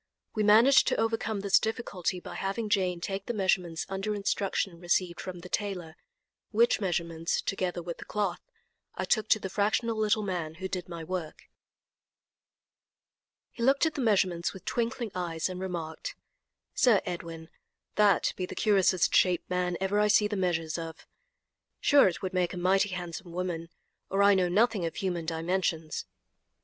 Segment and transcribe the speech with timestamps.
[0.33, 5.21] We managed to overcome this difficulty by having Jane take the measurements under instructions received
[5.21, 5.95] from the tailor,
[6.49, 8.41] which measurements, together with the cloth,
[8.95, 11.43] I took to the fractional little man who did my work.
[13.51, 16.15] He looked at the measurements with twinkling eyes, and remarked:
[16.73, 17.49] "Sir Edwin,
[17.93, 21.05] that be the curiousest shaped man ever I see the measures of.
[21.79, 23.69] Sure it would make a mighty handsome woman,
[24.09, 26.07] or I know nothing of human dimensions."